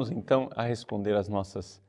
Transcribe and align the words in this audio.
Vamos 0.00 0.10
então 0.12 0.48
a 0.54 0.62
responder 0.62 1.16
as 1.16 1.28
nossas 1.28 1.82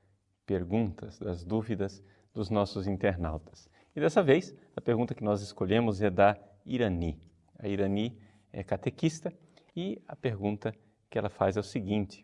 perguntas, 0.46 1.22
as 1.22 1.44
dúvidas 1.44 2.04
dos 2.34 2.50
nossos 2.50 2.88
internautas. 2.88 3.70
E 3.96 4.00
dessa 4.00 4.24
vez, 4.24 4.56
a 4.76 4.82
pergunta 4.82 5.14
que 5.14 5.24
nós 5.24 5.42
escolhemos 5.42 6.02
é 6.02 6.10
da 6.10 6.36
Irani. 6.66 7.20
A 7.60 7.68
Irani 7.68 8.18
é 8.52 8.64
catequista 8.64 9.32
e 9.76 10.02
a 10.08 10.16
pergunta 10.16 10.74
que 11.12 11.20
ela 11.20 11.30
faz 11.30 11.58
é 11.58 11.60
o 11.60 11.64
seguinte: 11.64 12.24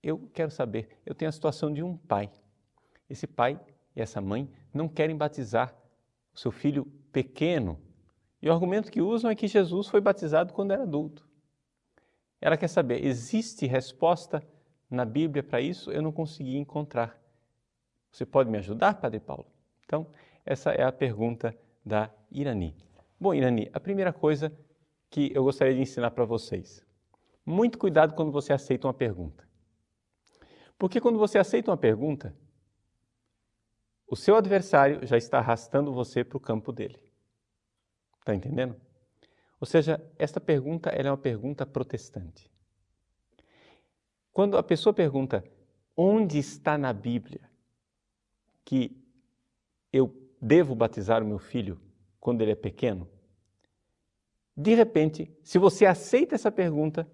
Eu 0.00 0.30
quero 0.32 0.50
saber, 0.50 1.00
eu 1.04 1.14
tenho 1.14 1.30
a 1.30 1.32
situação 1.32 1.72
de 1.72 1.82
um 1.82 1.96
pai. 1.96 2.30
Esse 3.08 3.26
pai 3.26 3.58
e 3.96 4.00
essa 4.00 4.20
mãe 4.20 4.48
não 4.72 4.86
querem 4.86 5.16
batizar 5.16 5.74
o 6.32 6.38
seu 6.38 6.52
filho 6.52 6.84
pequeno. 7.10 7.80
E 8.40 8.48
o 8.48 8.52
argumento 8.52 8.92
que 8.92 9.00
usam 9.00 9.30
é 9.30 9.34
que 9.34 9.48
Jesus 9.48 9.88
foi 9.88 10.00
batizado 10.00 10.52
quando 10.52 10.70
era 10.72 10.84
adulto. 10.84 11.26
Ela 12.40 12.56
quer 12.56 12.68
saber, 12.68 13.04
existe 13.04 13.66
resposta 13.66 14.46
na 14.88 15.04
Bíblia 15.04 15.42
para 15.42 15.60
isso? 15.60 15.90
Eu 15.90 16.02
não 16.02 16.12
consegui 16.12 16.56
encontrar. 16.56 17.18
Você 18.10 18.24
pode 18.24 18.50
me 18.50 18.58
ajudar, 18.58 18.94
Padre 18.94 19.20
Paulo? 19.20 19.46
Então, 19.84 20.06
essa 20.44 20.70
é 20.70 20.82
a 20.82 20.92
pergunta 20.92 21.54
da 21.84 22.10
Irani. 22.30 22.76
Bom, 23.18 23.34
Irani, 23.34 23.68
a 23.72 23.80
primeira 23.80 24.12
coisa 24.12 24.52
que 25.10 25.30
eu 25.34 25.44
gostaria 25.44 25.74
de 25.74 25.80
ensinar 25.80 26.12
para 26.12 26.24
vocês. 26.24 26.84
Muito 27.50 27.78
cuidado 27.78 28.14
quando 28.14 28.30
você 28.30 28.52
aceita 28.52 28.86
uma 28.86 28.94
pergunta. 28.94 29.44
Porque 30.78 31.00
quando 31.00 31.18
você 31.18 31.36
aceita 31.36 31.72
uma 31.72 31.76
pergunta, 31.76 32.32
o 34.06 34.14
seu 34.14 34.36
adversário 34.36 35.04
já 35.04 35.16
está 35.16 35.38
arrastando 35.38 35.92
você 35.92 36.22
para 36.22 36.36
o 36.36 36.40
campo 36.40 36.70
dele. 36.70 37.02
Está 38.20 38.36
entendendo? 38.36 38.80
Ou 39.60 39.66
seja, 39.66 40.00
esta 40.16 40.40
pergunta 40.40 40.90
é 40.90 41.02
uma 41.02 41.18
pergunta 41.18 41.66
protestante. 41.66 42.48
Quando 44.32 44.56
a 44.56 44.62
pessoa 44.62 44.94
pergunta 44.94 45.44
onde 45.96 46.38
está 46.38 46.78
na 46.78 46.92
Bíblia 46.92 47.50
que 48.64 48.96
eu 49.92 50.14
devo 50.40 50.76
batizar 50.76 51.20
o 51.20 51.26
meu 51.26 51.40
filho 51.40 51.80
quando 52.20 52.42
ele 52.42 52.52
é 52.52 52.56
pequeno? 52.56 53.10
De 54.56 54.72
repente, 54.72 55.36
se 55.42 55.58
você 55.58 55.84
aceita 55.84 56.36
essa 56.36 56.52
pergunta, 56.52 57.10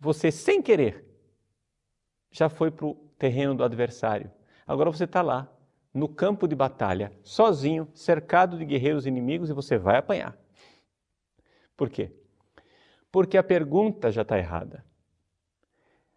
você 0.00 0.32
sem 0.32 0.62
querer 0.62 1.04
já 2.30 2.48
foi 2.48 2.70
para 2.70 2.86
o 2.86 2.94
terreno 3.18 3.54
do 3.54 3.62
adversário. 3.62 4.30
Agora 4.66 4.90
você 4.90 5.04
está 5.04 5.20
lá, 5.20 5.52
no 5.92 6.08
campo 6.08 6.48
de 6.48 6.54
batalha, 6.54 7.12
sozinho, 7.22 7.88
cercado 7.92 8.56
de 8.56 8.64
guerreiros 8.64 9.06
inimigos 9.06 9.50
e 9.50 9.52
você 9.52 9.76
vai 9.76 9.98
apanhar. 9.98 10.38
Por 11.76 11.90
quê? 11.90 12.12
Porque 13.10 13.36
a 13.36 13.42
pergunta 13.42 14.10
já 14.10 14.22
está 14.22 14.38
errada. 14.38 14.84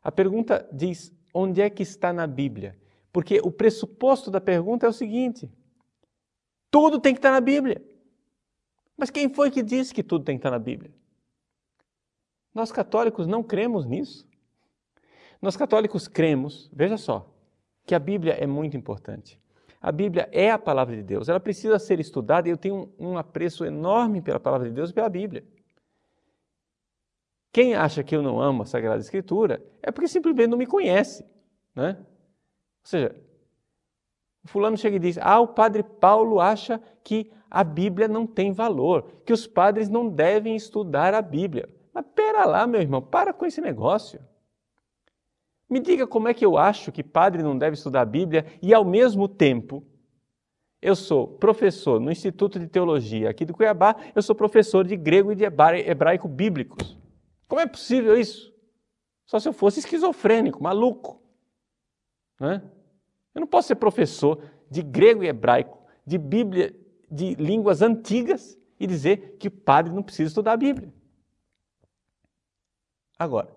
A 0.02 0.12
pergunta 0.12 0.68
diz: 0.72 1.12
onde 1.34 1.62
é 1.62 1.70
que 1.70 1.82
está 1.82 2.14
na 2.14 2.28
Bíblia? 2.28 2.78
Porque 3.12 3.40
o 3.44 3.52
pressuposto 3.52 4.30
da 4.30 4.40
pergunta 4.40 4.86
é 4.86 4.90
o 4.90 4.94
seguinte: 4.94 5.52
tudo 6.70 7.00
tem 7.00 7.14
que 7.14 7.20
estar 7.20 7.32
na 7.32 7.42
Bíblia. 7.42 7.84
Mas 8.96 9.10
quem 9.10 9.34
foi 9.34 9.50
que 9.50 9.64
disse 9.64 9.94
que 9.94 10.04
tudo 10.04 10.24
tem 10.24 10.36
que 10.36 10.40
estar 10.40 10.52
na 10.52 10.60
Bíblia? 10.60 10.94
Nós 12.54 12.72
católicos 12.72 13.26
não 13.28 13.42
cremos 13.42 13.86
nisso. 13.86 14.28
Nós 15.42 15.58
católicos 15.58 16.08
cremos, 16.08 16.70
veja 16.72 16.98
só, 16.98 17.30
que 17.86 17.94
a 17.94 18.00
Bíblia 18.00 18.34
é 18.34 18.48
muito 18.48 18.78
importante. 18.78 19.40
A 19.82 19.92
Bíblia 19.92 20.30
é 20.32 20.50
a 20.50 20.58
palavra 20.58 20.96
de 20.96 21.04
Deus, 21.04 21.28
ela 21.28 21.40
precisa 21.40 21.78
ser 21.78 22.00
estudada 22.00 22.48
e 22.48 22.52
eu 22.52 22.58
tenho 22.58 22.90
um, 22.98 23.18
apreço 23.18 23.66
enorme 23.66 24.22
pela 24.22 24.40
palavra 24.40 24.70
de 24.70 24.74
Deus 24.74 24.92
e 24.92 24.94
pela 24.94 25.10
Bíblia. 25.10 25.44
Quem 27.52 27.76
acha 27.76 28.04
que 28.04 28.16
eu 28.16 28.22
não 28.22 28.40
amo 28.40 28.64
a 28.64 28.66
Sagrada 28.66 29.02
Escritura 29.02 29.62
é 29.82 29.92
porque 29.92 30.08
simplesmente 30.08 30.48
não 30.48 30.58
me 30.58 30.66
conhece. 30.66 31.26
Né? 31.76 31.98
Ou 32.00 32.06
seja, 32.86 33.16
o 34.44 34.48
fulano 34.48 34.78
chega 34.78 34.96
e 34.96 35.00
diz: 35.00 35.18
Ah, 35.18 35.40
o 35.40 35.50
padre 35.50 35.84
Paulo 35.84 36.40
acha 36.40 36.82
que 37.04 37.32
a 37.52 37.64
Bíblia 37.64 38.08
não 38.08 38.26
tem 38.26 38.52
valor, 38.52 39.06
que 39.26 39.34
os 39.34 39.46
padres 39.46 39.90
não 39.90 40.10
devem 40.10 40.56
estudar 40.56 41.14
a 41.14 41.22
Bíblia. 41.22 41.70
Mas 41.94 42.06
pera 42.16 42.46
lá, 42.46 42.66
meu 42.66 42.82
irmão, 42.82 43.02
para 43.02 43.32
com 43.32 43.46
esse 43.46 43.62
negócio. 43.62 44.20
Me 45.70 45.80
diga 45.80 46.08
como 46.08 46.28
é 46.28 46.34
que 46.34 46.46
eu 46.46 46.58
acho 46.58 46.92
que 46.92 47.04
padre 47.04 47.44
não 47.44 47.58
deve 47.58 47.76
estudar 47.76 48.02
a 48.02 48.06
Bíblia 48.06 48.46
e, 48.62 48.74
ao 48.74 48.84
mesmo 48.84 49.28
tempo, 49.28 49.86
eu 50.82 50.96
sou 50.96 51.28
professor 51.28 52.00
no 52.00 52.12
Instituto 52.12 52.60
de 52.60 52.68
Teologia 52.68 53.30
aqui 53.30 53.46
de 53.46 53.54
Cuiabá, 53.54 53.96
eu 54.14 54.22
sou 54.22 54.36
professor 54.36 54.86
de 54.86 54.98
grego 54.98 55.32
e 55.32 55.36
de 55.36 55.46
hebraico 55.46 56.28
bíblicos. 56.28 56.98
Como 57.48 57.62
é 57.62 57.66
possível 57.66 58.18
isso? 58.18 58.54
Só 59.26 59.40
se 59.40 59.48
eu 59.48 59.54
fosse 59.54 59.80
esquizofrênico, 59.80 60.62
maluco. 60.62 61.22
Né? 62.40 62.62
Eu 63.34 63.40
não 63.40 63.48
posso 63.48 63.70
ser 63.70 63.76
professor 63.76 64.44
de 64.70 64.82
grego 64.82 65.24
e 65.24 65.28
hebraico, 65.28 65.80
de 66.06 66.18
Bíblia, 66.18 66.76
de 67.10 67.36
línguas 67.36 67.82
antigas 67.82 68.60
e 68.80 68.86
dizer 68.86 69.38
que 69.40 69.48
o 69.48 69.52
padre 69.52 69.94
não 69.94 70.04
precisa 70.04 70.28
estudar 70.28 70.54
a 70.54 70.58
Bíblia. 70.58 70.94
Agora, 73.18 73.56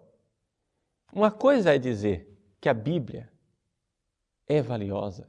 uma 1.12 1.30
coisa 1.30 1.74
é 1.74 1.78
dizer 1.78 2.36
que 2.60 2.68
a 2.68 2.74
Bíblia 2.74 3.30
é 4.46 4.60
valiosa, 4.60 5.28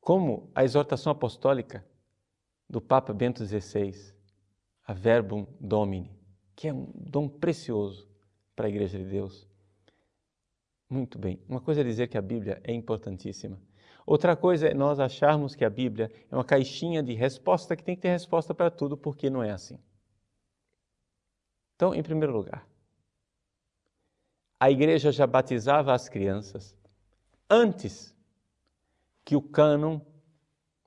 como 0.00 0.50
a 0.54 0.64
exortação 0.64 1.12
apostólica 1.12 1.84
do 2.68 2.80
Papa 2.80 3.12
Bento 3.12 3.44
XVI, 3.44 4.14
a 4.84 4.92
Verbum 4.92 5.46
Domini, 5.60 6.16
que 6.54 6.68
é 6.68 6.72
um 6.72 6.90
dom 6.94 7.28
precioso 7.28 8.08
para 8.54 8.66
a 8.66 8.68
Igreja 8.68 8.98
de 8.98 9.04
Deus. 9.04 9.46
Muito 10.88 11.18
bem. 11.18 11.40
Uma 11.48 11.60
coisa 11.60 11.80
é 11.80 11.84
dizer 11.84 12.08
que 12.08 12.16
a 12.16 12.22
Bíblia 12.22 12.60
é 12.64 12.72
importantíssima. 12.72 13.60
Outra 14.06 14.36
coisa 14.36 14.68
é 14.68 14.74
nós 14.74 15.00
acharmos 15.00 15.54
que 15.54 15.64
a 15.64 15.70
Bíblia 15.70 16.10
é 16.30 16.34
uma 16.34 16.44
caixinha 16.44 17.02
de 17.02 17.12
resposta 17.12 17.74
que 17.76 17.82
tem 17.82 17.96
que 17.96 18.02
ter 18.02 18.10
resposta 18.10 18.54
para 18.54 18.70
tudo, 18.70 18.96
porque 18.96 19.28
não 19.28 19.42
é 19.42 19.50
assim. 19.50 19.78
Então, 21.74 21.92
em 21.92 22.02
primeiro 22.02 22.32
lugar, 22.32 22.66
a 24.58 24.70
igreja 24.70 25.12
já 25.12 25.26
batizava 25.26 25.92
as 25.92 26.08
crianças 26.08 26.74
antes 27.48 28.14
que 29.24 29.36
o 29.36 29.42
cânon 29.42 30.00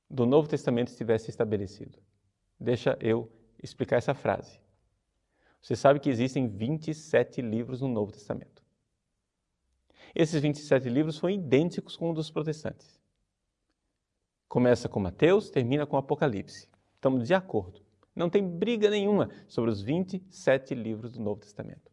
do 0.09 0.25
Novo 0.25 0.47
Testamento 0.47 0.87
estivesse 0.87 1.29
estabelecido. 1.29 1.99
Deixa 2.59 2.97
eu 2.99 3.31
explicar 3.61 3.97
essa 3.97 4.13
frase. 4.13 4.59
Você 5.61 5.75
sabe 5.75 5.99
que 5.99 6.09
existem 6.09 6.47
27 6.47 7.41
livros 7.41 7.81
no 7.81 7.87
Novo 7.87 8.11
Testamento. 8.11 8.63
Esses 10.15 10.41
27 10.41 10.89
livros 10.89 11.17
são 11.17 11.29
idênticos 11.29 11.95
com 11.95 12.09
os 12.09 12.15
dos 12.15 12.31
protestantes. 12.31 12.99
Começa 14.47 14.89
com 14.89 14.99
Mateus, 14.99 15.49
termina 15.51 15.85
com 15.85 15.95
Apocalipse. 15.95 16.67
Estamos 16.95 17.27
de 17.27 17.33
acordo. 17.33 17.81
Não 18.15 18.29
tem 18.29 18.45
briga 18.45 18.89
nenhuma 18.89 19.29
sobre 19.47 19.69
os 19.69 19.81
27 19.81 20.73
livros 20.73 21.11
do 21.11 21.19
Novo 21.21 21.41
Testamento. 21.41 21.88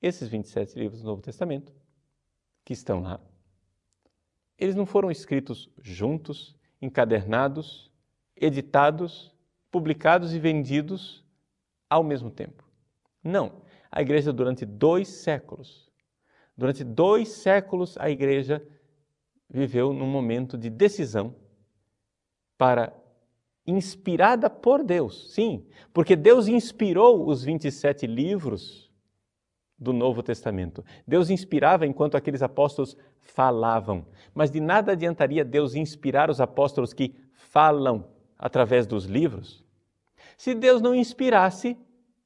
Esses 0.00 0.28
27 0.28 0.78
livros 0.78 1.00
do 1.00 1.06
Novo 1.06 1.22
Testamento, 1.22 1.72
que 2.64 2.72
estão 2.72 3.02
lá, 3.02 3.20
eles 4.58 4.74
não 4.74 4.86
foram 4.86 5.10
escritos 5.10 5.70
juntos, 5.82 6.56
encadernados, 6.80 7.90
editados, 8.36 9.32
publicados 9.70 10.34
e 10.34 10.38
vendidos 10.38 11.24
ao 11.88 12.02
mesmo 12.02 12.30
tempo. 12.30 12.64
Não. 13.22 13.62
A 13.90 14.02
igreja, 14.02 14.32
durante 14.32 14.64
dois 14.64 15.08
séculos, 15.08 15.86
Durante 16.56 16.82
dois 16.82 17.28
séculos, 17.28 17.98
a 17.98 18.08
igreja 18.08 18.66
viveu 19.48 19.92
num 19.92 20.06
momento 20.06 20.56
de 20.56 20.70
decisão 20.70 21.34
para, 22.56 22.96
inspirada 23.66 24.48
por 24.48 24.82
Deus, 24.82 25.34
sim, 25.34 25.66
porque 25.92 26.16
Deus 26.16 26.48
inspirou 26.48 27.28
os 27.28 27.44
27 27.44 28.06
livros 28.06 28.85
do 29.78 29.92
Novo 29.92 30.22
Testamento. 30.22 30.84
Deus 31.06 31.30
inspirava 31.30 31.86
enquanto 31.86 32.16
aqueles 32.16 32.42
apóstolos 32.42 32.96
falavam, 33.20 34.06
mas 34.34 34.50
de 34.50 34.60
nada 34.60 34.92
adiantaria 34.92 35.44
Deus 35.44 35.74
inspirar 35.74 36.30
os 36.30 36.40
apóstolos 36.40 36.92
que 36.92 37.14
falam 37.32 38.08
através 38.38 38.86
dos 38.86 39.04
livros, 39.04 39.64
se 40.36 40.54
Deus 40.54 40.80
não 40.80 40.94
inspirasse 40.94 41.76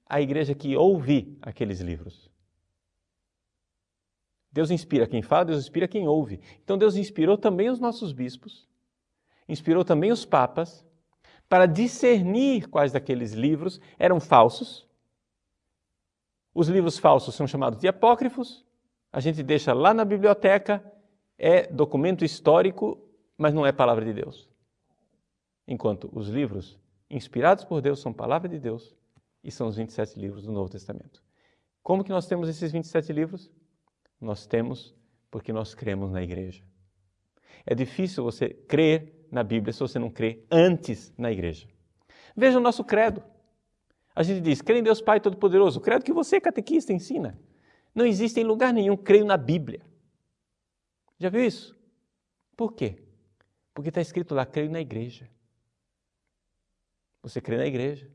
a 0.07 0.21
igreja 0.21 0.55
que 0.55 0.77
ouve 0.77 1.37
aqueles 1.41 1.81
livros. 1.81 2.31
Deus 4.53 4.71
inspira 4.71 5.07
quem 5.07 5.23
fala, 5.23 5.45
Deus 5.45 5.61
inspira 5.61 5.87
quem 5.87 6.09
ouve. 6.09 6.41
Então 6.65 6.77
Deus 6.77 6.97
inspirou 6.97 7.39
também 7.39 7.71
os 7.71 7.79
nossos 7.79 8.13
bispos, 8.13 8.69
inspirou 9.49 9.85
também 9.85 10.11
os 10.11 10.25
papas, 10.25 10.85
para 11.49 11.67
discernir 11.67 12.69
quais 12.69 12.93
daqueles 12.93 13.33
livros 13.33 13.81
eram 13.99 14.21
falsos 14.21 14.90
Os 16.55 16.69
livros 16.69 16.99
falsos 16.99 17.35
são 17.35 17.47
chamados 17.47 17.79
de 17.79 17.89
apócrifos, 17.89 18.65
a 19.13 19.21
gente 19.21 19.43
deixa 19.43 19.73
lá 19.73 19.93
na 19.93 20.05
biblioteca, 20.05 20.85
é 21.39 21.67
documento 21.67 22.25
histórico, 22.25 23.01
mas 23.37 23.55
não 23.55 23.67
é 23.67 23.73
palavra 23.73 24.05
de 24.05 24.13
Deus. 24.13 24.49
Enquanto 25.67 26.11
os 26.13 26.29
livros 26.29 26.79
inspirados 27.09 27.65
por 27.65 27.81
Deus 27.81 28.01
são 28.01 28.13
palavra 28.13 28.49
de 28.49 28.59
Deus 28.59 28.95
e 29.43 29.51
são 29.51 29.67
os 29.67 29.77
27 29.77 30.19
livros 30.19 30.45
do 30.45 30.53
Novo 30.53 30.69
Testamento. 30.69 31.23
Como 31.83 32.05
que 32.05 32.11
nós 32.11 32.27
temos 32.27 32.49
esses 32.49 32.71
27 32.71 33.13
livros? 33.13 33.51
Nós 34.21 34.47
temos 34.47 34.95
porque 35.31 35.53
nós 35.53 35.75
cremos 35.75 36.11
na 36.11 36.23
igreja. 36.23 36.63
É 37.65 37.75
difícil 37.75 38.23
você 38.23 38.51
crer 38.51 39.27
na 39.31 39.43
Bíblia 39.43 39.73
se 39.73 39.81
você 39.81 39.99
não 39.99 40.11
crê 40.11 40.45
antes 40.51 41.13
na 41.17 41.31
igreja. 41.31 41.67
Veja 42.37 42.59
o 42.59 42.63
nosso 42.63 42.85
credo. 42.85 43.23
A 44.15 44.23
gente 44.23 44.41
diz, 44.41 44.61
crê 44.61 44.79
em 44.79 44.83
Deus 44.83 45.01
Pai 45.01 45.21
Todo-Poderoso. 45.21 45.81
Credo 45.81 46.05
que 46.05 46.13
você, 46.13 46.41
catequista, 46.41 46.93
ensina. 46.93 47.39
Não 47.95 48.05
existe 48.05 48.41
em 48.41 48.45
lugar 48.45 48.73
nenhum, 48.73 48.97
creio 48.97 49.25
na 49.25 49.37
Bíblia. 49.37 49.81
Já 51.19 51.29
viu 51.29 51.45
isso? 51.45 51.79
Por 52.57 52.73
quê? 52.73 53.03
Porque 53.75 53.89
está 53.89 54.01
escrito 54.01 54.35
lá, 54.35 54.45
creio 54.45 54.71
na 54.71 54.81
igreja. 54.81 55.29
Você 57.23 57.41
crê 57.41 57.57
na 57.57 57.67
igreja. 57.67 58.11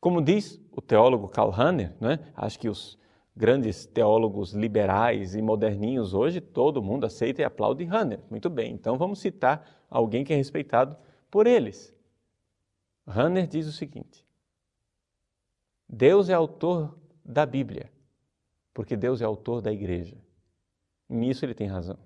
Como 0.00 0.20
diz 0.22 0.60
o 0.70 0.80
teólogo 0.80 1.28
Karl 1.28 1.50
Rahner, 1.50 1.94
né? 2.00 2.32
acho 2.34 2.58
que 2.58 2.68
os 2.68 2.98
grandes 3.36 3.86
teólogos 3.86 4.52
liberais 4.52 5.34
e 5.34 5.42
moderninhos 5.42 6.14
hoje, 6.14 6.40
todo 6.40 6.82
mundo 6.82 7.04
aceita 7.04 7.42
e 7.42 7.44
aplaude 7.44 7.84
Rahner. 7.84 8.20
Muito 8.30 8.48
bem, 8.48 8.72
então 8.72 8.96
vamos 8.96 9.18
citar 9.18 9.84
alguém 9.90 10.24
que 10.24 10.32
é 10.32 10.36
respeitado 10.36 10.96
por 11.30 11.46
eles. 11.46 11.94
Rahner 13.06 13.46
diz 13.46 13.66
o 13.66 13.72
seguinte: 13.72 14.23
Deus 15.94 16.28
é 16.28 16.32
autor 16.32 16.98
da 17.24 17.46
Bíblia, 17.46 17.88
porque 18.74 18.96
Deus 18.96 19.22
é 19.22 19.24
autor 19.24 19.62
da 19.62 19.72
igreja. 19.72 20.16
Nisso 21.08 21.44
ele 21.44 21.54
tem 21.54 21.68
razão. 21.68 21.98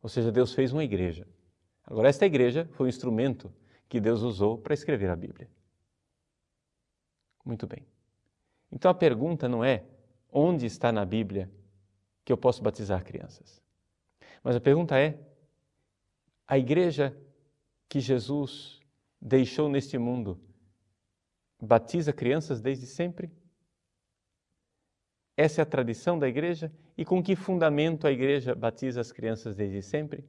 Ou 0.00 0.08
seja, 0.08 0.30
Deus 0.30 0.54
fez 0.54 0.72
uma 0.72 0.84
igreja. 0.84 1.26
Agora, 1.84 2.08
esta 2.08 2.24
igreja 2.24 2.68
foi 2.72 2.86
o 2.86 2.88
instrumento 2.88 3.52
que 3.88 4.00
Deus 4.00 4.22
usou 4.22 4.56
para 4.56 4.74
escrever 4.74 5.10
a 5.10 5.16
Bíblia. 5.16 5.50
Muito 7.44 7.66
bem. 7.66 7.84
Então 8.70 8.88
a 8.88 8.94
pergunta 8.94 9.48
não 9.48 9.64
é 9.64 9.84
onde 10.30 10.64
está 10.64 10.92
na 10.92 11.04
Bíblia 11.04 11.50
que 12.24 12.32
eu 12.32 12.36
posso 12.36 12.62
batizar 12.62 13.02
crianças. 13.02 13.60
Mas 14.40 14.54
a 14.54 14.60
pergunta 14.60 14.96
é: 14.96 15.18
a 16.46 16.56
igreja 16.56 17.16
que 17.88 17.98
Jesus 17.98 18.78
deixou 19.20 19.68
neste 19.68 19.98
mundo 19.98 20.38
batiza 21.60 22.12
crianças 22.12 22.60
desde 22.60 22.86
sempre? 22.86 23.30
Essa 25.36 25.60
é 25.60 25.62
a 25.62 25.66
tradição 25.66 26.18
da 26.18 26.28
igreja? 26.28 26.72
E 26.96 27.04
com 27.04 27.22
que 27.22 27.36
fundamento 27.36 28.06
a 28.06 28.12
igreja 28.12 28.54
batiza 28.54 29.00
as 29.00 29.12
crianças 29.12 29.54
desde 29.54 29.82
sempre? 29.82 30.24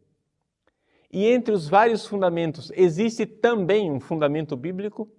E 1.11 1.25
entre 1.25 1.53
os 1.53 1.67
vários 1.67 2.05
fundamentos, 2.05 2.71
existe 2.75 3.25
também 3.25 3.91
um 3.91 3.99
fundamento 3.99 4.55
bíblico? 4.55 5.11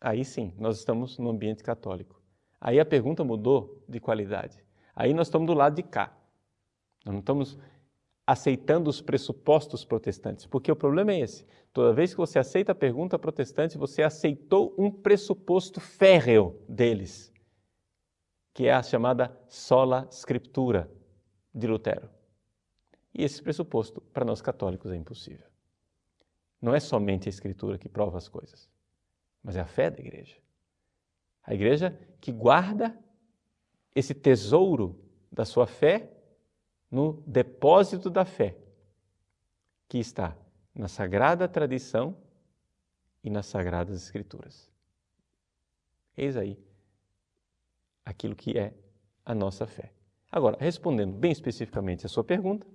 Aí 0.00 0.24
sim, 0.24 0.52
nós 0.58 0.78
estamos 0.78 1.18
no 1.18 1.30
ambiente 1.30 1.62
católico. 1.62 2.20
Aí 2.60 2.80
a 2.80 2.84
pergunta 2.84 3.22
mudou 3.22 3.84
de 3.88 4.00
qualidade. 4.00 4.64
Aí 4.94 5.14
nós 5.14 5.28
estamos 5.28 5.46
do 5.46 5.54
lado 5.54 5.76
de 5.76 5.82
cá. 5.82 6.16
Nós 7.04 7.12
não 7.12 7.20
estamos 7.20 7.58
aceitando 8.26 8.88
os 8.88 9.00
pressupostos 9.00 9.84
protestantes, 9.84 10.46
porque 10.46 10.72
o 10.72 10.76
problema 10.76 11.12
é 11.12 11.20
esse. 11.20 11.46
Toda 11.72 11.92
vez 11.92 12.12
que 12.12 12.18
você 12.18 12.38
aceita 12.38 12.72
a 12.72 12.74
pergunta 12.74 13.18
protestante, 13.18 13.76
você 13.76 14.02
aceitou 14.02 14.74
um 14.78 14.90
pressuposto 14.90 15.80
férreo 15.80 16.58
deles, 16.68 17.32
que 18.54 18.66
é 18.66 18.72
a 18.72 18.82
chamada 18.82 19.36
sola 19.48 20.08
scriptura 20.10 20.90
de 21.54 21.66
Lutero. 21.66 22.08
E 23.12 23.22
esse 23.22 23.42
pressuposto, 23.42 24.00
para 24.00 24.24
nós 24.24 24.40
católicos, 24.40 24.90
é 24.90 24.96
impossível. 24.96 25.46
Não 26.60 26.74
é 26.74 26.80
somente 26.80 27.28
a 27.28 27.30
Escritura 27.30 27.76
que 27.76 27.88
prova 27.88 28.16
as 28.16 28.26
coisas, 28.26 28.70
mas 29.42 29.54
é 29.54 29.60
a 29.60 29.66
fé 29.66 29.90
da 29.90 30.00
igreja. 30.00 30.36
A 31.42 31.52
igreja 31.52 31.96
que 32.20 32.32
guarda 32.32 32.98
esse 33.94 34.14
tesouro 34.14 34.98
da 35.30 35.44
sua 35.44 35.66
fé 35.66 36.10
no 36.90 37.22
depósito 37.26 38.08
da 38.08 38.24
fé, 38.24 38.56
que 39.88 39.98
está 39.98 40.36
na 40.74 40.88
sagrada 40.88 41.48
tradição 41.48 42.16
e 43.22 43.30
nas 43.30 43.46
sagradas 43.46 44.02
Escrituras. 44.02 44.70
Eis 46.16 46.36
aí 46.36 46.58
aquilo 48.04 48.36
que 48.36 48.58
é 48.58 48.74
a 49.24 49.34
nossa 49.34 49.66
fé. 49.66 49.92
Agora, 50.30 50.56
respondendo 50.60 51.12
bem 51.16 51.32
especificamente 51.32 52.04
a 52.04 52.08
sua 52.08 52.24
pergunta, 52.24 52.66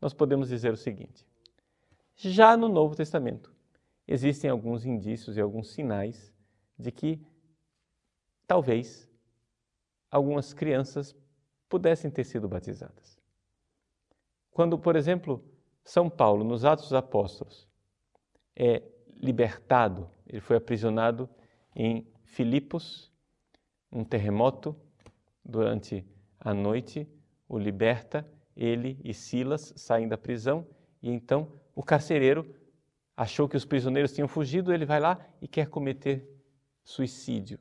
nós 0.00 0.12
podemos 0.12 0.48
dizer 0.48 0.72
o 0.72 0.76
seguinte: 0.76 1.26
já 2.14 2.56
no 2.56 2.68
Novo 2.68 2.94
Testamento 2.94 3.54
existem 4.06 4.50
alguns 4.50 4.84
indícios 4.84 5.36
e 5.36 5.40
alguns 5.40 5.70
sinais 5.70 6.32
de 6.78 6.92
que 6.92 7.20
talvez 8.46 9.08
algumas 10.10 10.52
crianças 10.52 11.16
pudessem 11.68 12.10
ter 12.10 12.24
sido 12.24 12.48
batizadas. 12.48 13.15
Quando, 14.56 14.78
por 14.78 14.96
exemplo, 14.96 15.44
São 15.84 16.08
Paulo, 16.08 16.42
nos 16.42 16.64
Atos 16.64 16.86
dos 16.86 16.94
Apóstolos, 16.94 17.68
é 18.58 18.82
libertado, 19.14 20.08
ele 20.26 20.40
foi 20.40 20.56
aprisionado 20.56 21.28
em 21.74 22.06
Filipos, 22.24 23.12
um 23.92 24.02
terremoto 24.02 24.74
durante 25.44 26.02
a 26.40 26.54
noite 26.54 27.06
o 27.46 27.58
liberta 27.58 28.26
ele 28.56 28.98
e 29.04 29.12
Silas 29.12 29.74
saem 29.76 30.08
da 30.08 30.16
prisão 30.16 30.66
e 31.02 31.10
então 31.10 31.52
o 31.74 31.82
carcereiro 31.82 32.56
achou 33.14 33.46
que 33.46 33.58
os 33.58 33.66
prisioneiros 33.66 34.14
tinham 34.14 34.26
fugido, 34.26 34.72
ele 34.72 34.86
vai 34.86 35.00
lá 35.00 35.18
e 35.38 35.46
quer 35.46 35.68
cometer 35.68 36.26
suicídio. 36.82 37.58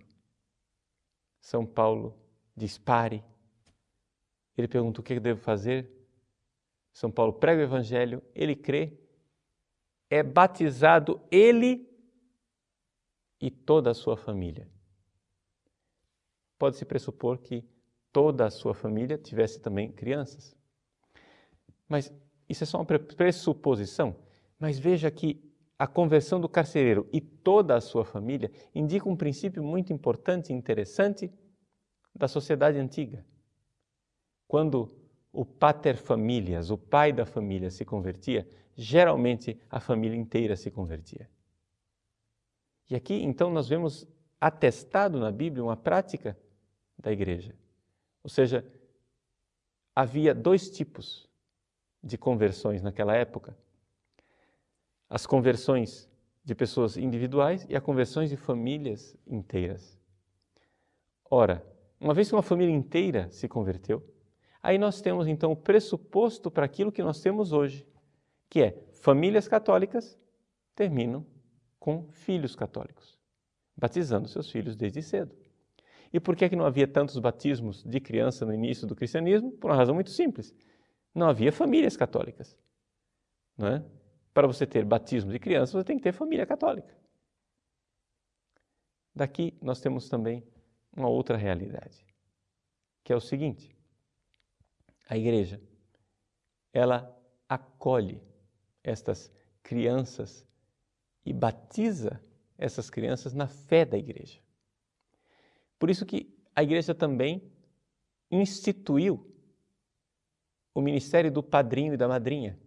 São 1.41 1.65
Paulo 1.65 2.17
diz: 2.55 2.77
pare. 2.77 3.21
Ele 4.57 4.69
pergunta: 4.69 5.01
o 5.01 5.03
que 5.03 5.19
devo 5.19 5.41
fazer? 5.41 5.94
São 6.95 7.11
Paulo 7.11 7.33
prega 7.33 7.59
o 7.59 7.65
evangelho, 7.65 8.23
ele 8.33 8.55
crê, 8.55 8.97
é 10.09 10.23
batizado 10.23 11.21
ele 11.29 11.93
e 13.41 13.51
toda 13.51 13.91
a 13.91 13.93
sua 13.93 14.15
família. 14.15 14.65
Pode-se 16.57 16.85
pressupor 16.85 17.37
que 17.39 17.65
toda 18.13 18.45
a 18.45 18.49
sua 18.49 18.73
família 18.73 19.17
tivesse 19.17 19.59
também 19.59 19.91
crianças. 19.91 20.55
Mas 21.85 22.13
isso 22.47 22.63
é 22.63 22.65
só 22.65 22.77
uma 22.77 22.85
pressuposição. 22.85 24.15
Mas 24.57 24.79
veja 24.79 25.11
que 25.11 25.43
a 25.77 25.85
conversão 25.85 26.39
do 26.39 26.47
carcereiro 26.47 27.09
e 27.11 27.19
toda 27.19 27.75
a 27.75 27.81
sua 27.81 28.05
família 28.05 28.49
indica 28.73 29.09
um 29.09 29.17
princípio 29.17 29.61
muito 29.61 29.91
importante 29.91 30.53
e 30.53 30.55
interessante 30.55 31.29
da 32.15 32.29
sociedade 32.29 32.77
antiga. 32.77 33.25
Quando 34.47 35.04
o 35.35 35.45
pater 35.45 35.97
familias, 35.97 36.69
o 36.71 36.77
pai 36.77 37.11
da 37.11 37.25
família, 37.25 37.69
se 37.69 37.83
convertia, 37.83 38.47
geralmente 38.75 39.59
a 39.69 39.79
família 39.79 40.17
inteira 40.17 40.55
se 40.55 40.71
convertia. 40.71 41.29
E 42.89 42.95
aqui, 42.95 43.15
então, 43.15 43.49
nós 43.51 43.67
vemos 43.67 44.07
atestado 44.39 45.19
na 45.19 45.31
Bíblia 45.31 45.63
uma 45.63 45.75
prática 45.75 46.37
da 46.97 47.11
igreja. 47.11 47.53
Ou 48.23 48.29
seja, 48.29 48.65
havia 49.95 50.33
dois 50.33 50.69
tipos 50.69 51.29
de 52.01 52.17
conversões 52.17 52.81
naquela 52.81 53.15
época. 53.15 53.57
As 55.09 55.25
conversões 55.25 56.09
de 56.43 56.53
pessoas 56.53 56.95
individuais 56.95 57.65
e 57.69 57.75
as 57.75 57.83
conversões 57.83 58.29
de 58.29 58.37
famílias 58.37 59.17
inteiras. 59.25 59.99
Ora, 61.29 61.65
uma 61.99 62.13
vez 62.13 62.29
que 62.29 62.35
uma 62.35 62.43
família 62.43 62.73
inteira 62.73 63.29
se 63.31 63.47
converteu, 63.47 64.03
aí 64.65 64.77
nós 64.77 64.99
temos 64.99 65.27
então 65.27 65.51
o 65.51 65.55
pressuposto 65.55 66.49
para 66.49 66.65
aquilo 66.65 66.91
que 66.91 67.03
nós 67.03 67.21
temos 67.21 67.51
hoje, 67.51 67.87
que 68.49 68.61
é 68.61 68.83
famílias 68.93 69.47
católicas 69.47 70.19
terminam 70.73 71.25
com 71.79 72.07
filhos 72.11 72.55
católicos, 72.55 73.19
batizando 73.77 74.27
seus 74.27 74.49
filhos 74.49 74.75
desde 74.75 75.03
cedo. 75.03 75.35
E 76.11 76.19
por 76.19 76.35
que, 76.35 76.45
é 76.45 76.49
que 76.49 76.55
não 76.55 76.65
havia 76.65 76.87
tantos 76.87 77.19
batismos 77.19 77.83
de 77.83 77.99
criança 77.99 78.45
no 78.45 78.53
início 78.53 78.87
do 78.87 78.95
cristianismo? 78.95 79.51
Por 79.51 79.69
uma 79.69 79.77
razão 79.77 79.93
muito 79.93 80.09
simples 80.09 80.53
não 81.13 81.29
havia 81.29 81.51
famílias 81.51 81.95
católicas. 81.95 82.57
Não 83.57 83.67
é? 83.67 83.85
Para 84.33 84.47
você 84.47 84.65
ter 84.65 84.83
batismo 84.83 85.31
de 85.31 85.39
criança, 85.39 85.77
você 85.77 85.83
tem 85.83 85.95
que 85.95 86.03
ter 86.03 86.11
família 86.11 86.45
católica. 86.45 86.93
Daqui 89.13 89.57
nós 89.61 89.79
temos 89.79 90.09
também 90.09 90.43
uma 90.91 91.07
outra 91.07 91.37
realidade, 91.37 92.05
que 93.03 93.13
é 93.13 93.15
o 93.15 93.21
seguinte: 93.21 93.74
a 95.07 95.17
igreja, 95.17 95.61
ela 96.73 97.15
acolhe 97.47 98.21
estas 98.83 99.31
crianças 99.61 100.45
e 101.25 101.33
batiza 101.33 102.21
essas 102.57 102.89
crianças 102.89 103.33
na 103.33 103.47
fé 103.47 103.85
da 103.85 103.97
igreja. 103.97 104.39
Por 105.77 105.89
isso 105.89 106.05
que 106.05 106.33
a 106.55 106.63
igreja 106.63 106.93
também 106.95 107.51
instituiu 108.31 109.31
o 110.73 110.81
ministério 110.81 111.31
do 111.31 111.41
padrinho 111.41 111.93
e 111.93 111.97
da 111.97 112.07
madrinha. 112.07 112.59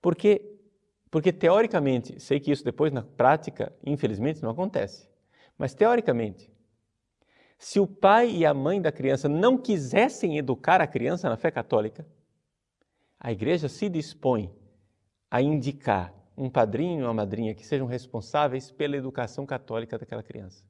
Porque, 0.00 0.58
porque 1.10 1.32
teoricamente, 1.32 2.18
sei 2.20 2.40
que 2.40 2.50
isso 2.50 2.64
depois 2.64 2.92
na 2.92 3.02
prática, 3.02 3.72
infelizmente, 3.84 4.42
não 4.42 4.50
acontece, 4.50 5.08
mas 5.58 5.74
teoricamente, 5.74 6.50
se 7.60 7.78
o 7.78 7.86
pai 7.86 8.30
e 8.30 8.46
a 8.46 8.54
mãe 8.54 8.80
da 8.80 8.90
criança 8.90 9.28
não 9.28 9.58
quisessem 9.58 10.38
educar 10.38 10.80
a 10.80 10.86
criança 10.86 11.28
na 11.28 11.36
fé 11.36 11.50
católica, 11.50 12.06
a 13.18 13.30
igreja 13.30 13.68
se 13.68 13.86
dispõe 13.90 14.50
a 15.30 15.42
indicar 15.42 16.10
um 16.34 16.48
padrinho 16.48 17.02
ou 17.02 17.08
uma 17.08 17.12
madrinha 17.12 17.54
que 17.54 17.66
sejam 17.66 17.86
responsáveis 17.86 18.70
pela 18.70 18.96
educação 18.96 19.44
católica 19.44 19.98
daquela 19.98 20.22
criança. 20.22 20.64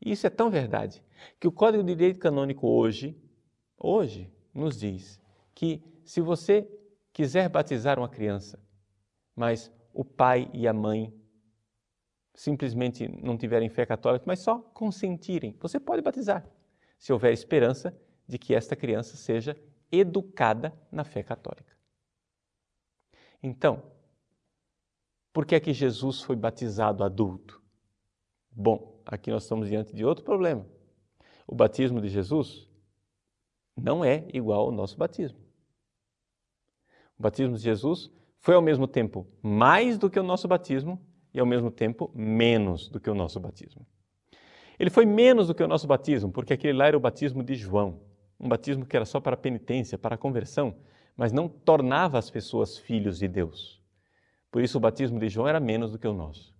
E 0.00 0.12
isso 0.12 0.28
é 0.28 0.30
tão 0.30 0.48
verdade 0.48 1.02
que 1.40 1.48
o 1.48 1.52
Código 1.52 1.82
de 1.82 1.96
Direito 1.96 2.20
Canônico 2.20 2.68
hoje, 2.68 3.20
hoje, 3.76 4.32
nos 4.54 4.78
diz 4.78 5.20
que 5.52 5.82
se 6.04 6.20
você 6.20 6.70
quiser 7.12 7.48
batizar 7.48 7.98
uma 7.98 8.08
criança, 8.08 8.60
mas 9.34 9.72
o 9.92 10.04
pai 10.04 10.48
e 10.54 10.68
a 10.68 10.72
mãe 10.72 11.12
simplesmente 12.36 13.08
não 13.08 13.36
tiverem 13.36 13.68
fé 13.70 13.86
católica, 13.86 14.24
mas 14.26 14.40
só 14.40 14.58
consentirem, 14.58 15.56
você 15.58 15.80
pode 15.80 16.02
batizar, 16.02 16.46
se 16.98 17.12
houver 17.12 17.32
esperança 17.32 17.98
de 18.28 18.38
que 18.38 18.54
esta 18.54 18.76
criança 18.76 19.16
seja 19.16 19.56
educada 19.90 20.78
na 20.92 21.02
fé 21.02 21.22
católica. 21.22 21.74
Então, 23.42 23.82
por 25.32 25.46
que 25.46 25.54
é 25.54 25.60
que 25.60 25.72
Jesus 25.72 26.20
foi 26.20 26.36
batizado 26.36 27.02
adulto? 27.02 27.62
Bom, 28.50 29.00
aqui 29.06 29.30
nós 29.30 29.44
estamos 29.44 29.68
diante 29.68 29.94
de 29.94 30.04
outro 30.04 30.24
problema. 30.24 30.66
O 31.46 31.54
batismo 31.54 32.00
de 32.00 32.08
Jesus 32.08 32.68
não 33.76 34.04
é 34.04 34.26
igual 34.32 34.62
ao 34.62 34.72
nosso 34.72 34.96
batismo. 34.96 35.38
O 37.18 37.22
batismo 37.22 37.56
de 37.56 37.62
Jesus 37.62 38.10
foi 38.40 38.54
ao 38.54 38.62
mesmo 38.62 38.86
tempo 38.86 39.26
mais 39.42 39.96
do 39.96 40.10
que 40.10 40.18
o 40.18 40.22
nosso 40.22 40.46
batismo 40.48 41.00
e 41.36 41.40
ao 41.40 41.44
mesmo 41.44 41.70
tempo 41.70 42.10
menos 42.14 42.88
do 42.88 42.98
que 42.98 43.10
o 43.10 43.14
nosso 43.14 43.38
batismo. 43.38 43.86
Ele 44.78 44.88
foi 44.88 45.04
menos 45.04 45.48
do 45.48 45.54
que 45.54 45.62
o 45.62 45.68
nosso 45.68 45.86
batismo, 45.86 46.32
porque 46.32 46.54
aquele 46.54 46.78
lá 46.78 46.86
era 46.86 46.96
o 46.96 47.00
batismo 47.00 47.42
de 47.42 47.54
João, 47.54 48.00
um 48.40 48.48
batismo 48.48 48.86
que 48.86 48.96
era 48.96 49.04
só 49.04 49.20
para 49.20 49.36
penitência, 49.36 49.98
para 49.98 50.16
conversão, 50.16 50.74
mas 51.14 51.32
não 51.32 51.46
tornava 51.46 52.18
as 52.18 52.30
pessoas 52.30 52.78
filhos 52.78 53.18
de 53.18 53.28
Deus. 53.28 53.82
Por 54.50 54.62
isso 54.62 54.78
o 54.78 54.80
batismo 54.80 55.18
de 55.18 55.28
João 55.28 55.46
era 55.46 55.60
menos 55.60 55.92
do 55.92 55.98
que 55.98 56.08
o 56.08 56.14
nosso. 56.14 56.56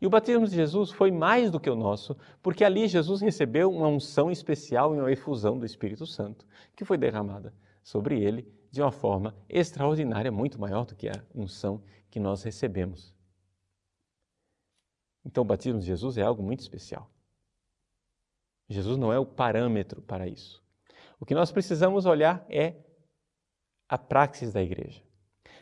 E 0.00 0.06
o 0.06 0.10
batismo 0.10 0.46
de 0.46 0.56
Jesus 0.56 0.90
foi 0.90 1.10
mais 1.10 1.50
do 1.50 1.60
que 1.60 1.68
o 1.68 1.76
nosso, 1.76 2.16
porque 2.42 2.64
ali 2.64 2.88
Jesus 2.88 3.20
recebeu 3.20 3.70
uma 3.70 3.88
unção 3.88 4.30
especial 4.30 4.94
e 4.94 4.98
uma 4.98 5.12
efusão 5.12 5.58
do 5.58 5.66
Espírito 5.66 6.06
Santo, 6.06 6.46
que 6.74 6.84
foi 6.84 6.96
derramada 6.96 7.52
sobre 7.82 8.18
ele 8.22 8.50
de 8.70 8.80
uma 8.80 8.90
forma 8.90 9.34
extraordinária, 9.50 10.32
muito 10.32 10.58
maior 10.58 10.86
do 10.86 10.94
que 10.94 11.08
a 11.08 11.22
unção 11.34 11.82
que 12.10 12.18
nós 12.18 12.42
recebemos. 12.42 13.14
Então, 15.24 15.42
o 15.42 15.46
batismo 15.46 15.78
de 15.78 15.86
Jesus 15.86 16.18
é 16.18 16.22
algo 16.22 16.42
muito 16.42 16.60
especial. 16.60 17.10
Jesus 18.68 18.96
não 18.96 19.12
é 19.12 19.18
o 19.18 19.26
parâmetro 19.26 20.02
para 20.02 20.26
isso. 20.26 20.62
O 21.20 21.26
que 21.26 21.34
nós 21.34 21.52
precisamos 21.52 22.06
olhar 22.06 22.44
é 22.48 22.74
a 23.88 23.98
praxis 23.98 24.52
da 24.52 24.62
igreja. 24.62 25.02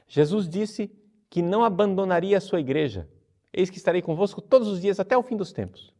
Jesus 0.07 0.49
disse 0.49 0.90
que 1.29 1.43
não 1.43 1.64
abandonaria 1.64 2.38
a 2.38 2.40
sua 2.40 2.61
igreja. 2.61 3.09
Eis 3.52 3.69
que 3.69 3.76
estarei 3.76 4.00
convosco 4.00 4.40
todos 4.40 4.69
os 4.69 4.81
dias 4.81 4.99
até 4.99 5.17
o 5.17 5.23
fim 5.23 5.37
dos 5.37 5.52
tempos. 5.52 5.93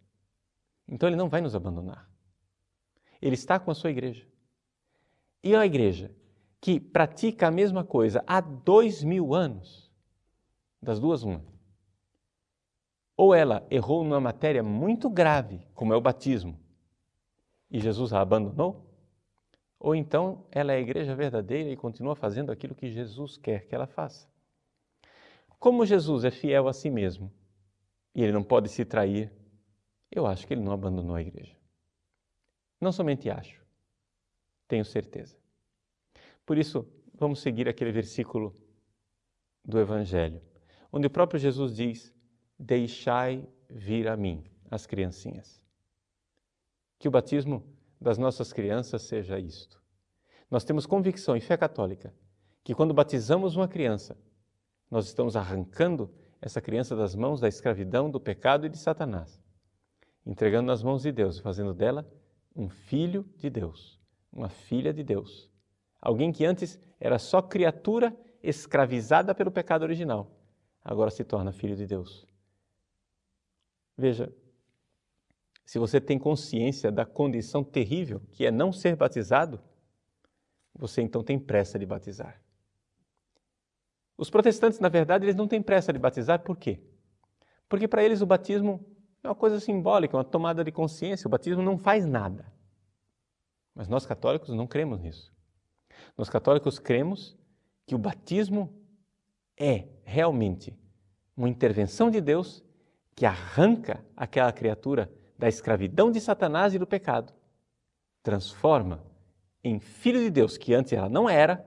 Então 0.89 1.09
ele 1.09 1.17
não 1.17 1.29
vai 1.29 1.41
nos 1.41 1.55
abandonar. 1.55 2.09
Ele 3.21 3.35
está 3.35 3.59
com 3.59 3.71
a 3.71 3.75
sua 3.75 3.91
igreja. 3.91 4.27
E 5.43 5.55
a 5.55 5.65
igreja 5.67 6.15
que 6.61 6.79
pratica 6.79 7.49
a 7.49 7.51
mesma 7.51 7.85
coisa 7.85 8.23
há 8.27 8.41
dois 8.41 9.03
mil 9.03 9.35
anos, 9.35 9.91
das 10.83 11.01
duas, 11.01 11.23
uma. 11.23 11.43
Ou 13.21 13.35
ela 13.35 13.67
errou 13.71 14.03
numa 14.03 14.19
matéria 14.19 14.63
muito 14.63 15.11
grave, 15.11 15.61
como 15.75 15.93
é 15.93 15.97
o 15.97 16.01
batismo, 16.01 16.59
e 17.71 17.79
Jesus 17.79 18.15
a 18.15 18.21
abandonou, 18.23 18.91
ou 19.79 19.95
então 19.95 20.47
ela 20.51 20.73
é 20.73 20.77
a 20.77 20.81
igreja 20.81 21.15
verdadeira 21.15 21.69
e 21.69 21.77
continua 21.77 22.17
fazendo 22.17 22.51
aquilo 22.51 22.75
que 22.75 22.89
Jesus 22.89 23.37
quer 23.37 23.67
que 23.67 23.75
ela 23.75 23.87
faça. 23.87 24.27
Como 25.59 25.85
Jesus 25.85 26.25
é 26.25 26.31
fiel 26.31 26.67
a 26.67 26.73
si 26.73 26.89
mesmo 26.89 27.31
e 28.15 28.23
ele 28.23 28.33
não 28.33 28.43
pode 28.43 28.71
se 28.71 28.87
trair, 28.87 29.31
eu 30.11 30.27
acho 30.27 30.47
que 30.47 30.55
ele 30.55 30.63
não 30.63 30.73
abandonou 30.73 31.15
a 31.15 31.21
igreja. 31.21 31.55
Não 32.81 32.91
somente 32.91 33.29
acho, 33.29 33.63
tenho 34.67 34.83
certeza. 34.83 35.37
Por 36.47 36.57
isso, 36.57 36.89
vamos 37.13 37.41
seguir 37.41 37.69
aquele 37.69 37.93
versículo 37.93 38.55
do 39.63 39.79
Evangelho, 39.79 40.41
onde 40.91 41.07
o 41.07 41.11
próprio 41.11 41.39
Jesus 41.39 41.77
diz: 41.77 42.19
Deixai 42.63 43.49
vir 43.71 44.07
a 44.07 44.19
mim 44.19 44.45
as 44.71 44.87
criancinhas. 44.87 45.65
Que 46.99 47.09
o 47.09 47.11
batismo 47.11 47.65
das 47.99 48.19
nossas 48.19 48.53
crianças 48.53 49.01
seja 49.01 49.39
isto. 49.39 49.83
Nós 50.51 50.63
temos 50.63 50.85
convicção 50.85 51.35
e 51.35 51.41
fé 51.41 51.57
católica 51.57 52.15
que 52.63 52.75
quando 52.75 52.93
batizamos 52.93 53.57
uma 53.57 53.67
criança, 53.67 54.15
nós 54.91 55.07
estamos 55.07 55.37
arrancando 55.37 56.13
essa 56.39 56.61
criança 56.61 56.95
das 56.95 57.15
mãos 57.15 57.41
da 57.41 57.49
escravidão, 57.49 58.11
do 58.11 58.21
pecado 58.21 58.67
e 58.67 58.69
de 58.69 58.77
Satanás, 58.77 59.43
entregando 60.27 60.67
nas 60.67 60.83
mãos 60.83 61.01
de 61.01 61.11
Deus 61.11 61.39
e 61.39 61.43
fazendo 61.43 61.73
dela 61.73 62.07
um 62.55 62.69
filho 62.69 63.25
de 63.39 63.49
Deus, 63.49 63.99
uma 64.31 64.51
filha 64.51 64.93
de 64.93 65.03
Deus. 65.03 65.51
Alguém 65.99 66.31
que 66.31 66.45
antes 66.45 66.79
era 67.01 67.19
só 67.19 67.41
criatura 67.41 68.15
escravizada 68.43 69.35
pelo 69.35 69.51
pecado 69.51 69.83
original, 69.83 70.31
agora 70.85 71.11
se 71.11 71.25
torna 71.25 71.53
filho 71.53 71.75
de 71.75 71.87
Deus. 71.87 72.30
Veja, 74.01 74.33
se 75.63 75.79
você 75.79 76.01
tem 76.01 76.19
consciência 76.19 76.91
da 76.91 77.05
condição 77.05 77.63
terrível 77.63 78.23
que 78.33 78.47
é 78.47 78.51
não 78.51 78.73
ser 78.73 78.97
batizado, 78.97 79.61
você 80.75 81.03
então 81.03 81.23
tem 81.23 81.39
pressa 81.39 81.79
de 81.79 81.85
batizar. 81.85 82.43
Os 84.17 84.31
protestantes, 84.31 84.81
na 84.81 84.89
verdade, 84.89 85.27
eles 85.27 85.37
não 85.37 85.47
têm 85.47 85.61
pressa 85.61 85.93
de 85.93 85.99
batizar, 85.99 86.43
por 86.43 86.57
quê? 86.57 86.81
Porque 87.69 87.87
para 87.87 88.03
eles 88.03 88.23
o 88.23 88.27
batismo 88.27 88.83
é 89.23 89.29
uma 89.29 89.35
coisa 89.35 89.61
simbólica, 89.61 90.17
uma 90.17 90.25
tomada 90.25 90.65
de 90.65 90.73
consciência, 90.73 91.29
o 91.29 91.31
batismo 91.31 91.63
não 91.63 91.77
faz 91.77 92.07
nada. 92.07 92.51
Mas 93.75 93.87
nós 93.87 94.07
católicos 94.07 94.49
não 94.49 94.67
cremos 94.67 94.99
nisso. 94.99 95.31
Nós 96.17 96.31
católicos 96.31 96.79
cremos 96.79 97.37
que 97.87 97.95
o 97.95 97.99
batismo 97.99 98.83
é 99.59 99.89
realmente 100.05 100.75
uma 101.37 101.51
intervenção 101.51 102.11
de 102.11 102.23
Deus 102.23 102.65
que 103.15 103.27
arranca 103.27 104.05
aquela 104.17 104.53
criatura 104.53 105.11
da 105.39 105.49
escravidão 105.49 106.11
de 106.11 106.21
Satanás 106.21 106.75
e 106.75 106.79
do 106.79 106.87
pecado, 106.87 107.33
transforma 108.23 109.03
em 109.63 109.79
filho 109.79 110.21
de 110.21 110.31
Deus, 110.31 110.57
que 110.57 110.75
antes 110.75 110.93
ela 110.93 111.09
não 111.09 111.29
era, 111.29 111.67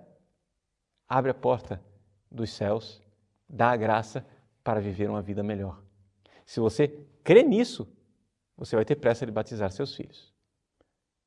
abre 1.07 1.31
a 1.31 1.33
porta 1.33 1.81
dos 2.31 2.51
céus, 2.51 3.01
dá 3.47 3.71
a 3.71 3.77
graça 3.77 4.25
para 4.63 4.79
viver 4.79 5.09
uma 5.09 5.21
vida 5.21 5.43
melhor. 5.43 5.81
Se 6.45 6.59
você 6.59 6.87
crê 7.23 7.43
nisso, 7.43 7.87
você 8.57 8.75
vai 8.75 8.85
ter 8.85 8.95
pressa 8.95 9.25
de 9.25 9.31
batizar 9.31 9.71
seus 9.71 9.95
filhos. 9.95 10.33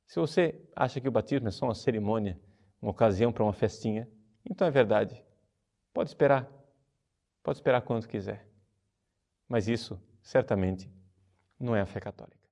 Se 0.06 0.20
você 0.20 0.60
acha 0.74 1.00
que 1.00 1.08
o 1.08 1.12
batismo 1.12 1.48
é 1.48 1.50
só 1.50 1.66
uma 1.66 1.74
cerimônia, 1.74 2.40
uma 2.80 2.90
ocasião 2.90 3.32
para 3.32 3.42
uma 3.42 3.52
festinha, 3.52 4.08
então 4.48 4.66
é 4.66 4.70
verdade. 4.70 5.22
Pode 5.92 6.10
esperar. 6.10 6.48
Pode 7.42 7.58
esperar 7.58 7.82
quanto 7.82 8.08
quiser. 8.08 8.46
Mas 9.48 9.68
isso, 9.68 10.00
certamente, 10.22 10.90
não 11.58 11.74
é 11.74 11.80
a 11.80 11.86
fé 11.86 12.00
católica. 12.00 12.45